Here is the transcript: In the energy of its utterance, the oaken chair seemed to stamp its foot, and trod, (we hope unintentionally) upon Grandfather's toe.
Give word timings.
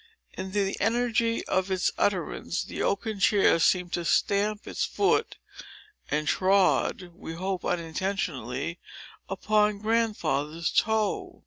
In 0.33 0.53
the 0.53 0.75
energy 0.79 1.45
of 1.45 1.69
its 1.69 1.91
utterance, 1.95 2.63
the 2.63 2.81
oaken 2.81 3.19
chair 3.19 3.59
seemed 3.59 3.93
to 3.93 4.03
stamp 4.03 4.65
its 4.67 4.83
foot, 4.83 5.37
and 6.09 6.27
trod, 6.27 7.11
(we 7.13 7.33
hope 7.35 7.63
unintentionally) 7.63 8.79
upon 9.29 9.77
Grandfather's 9.77 10.71
toe. 10.71 11.39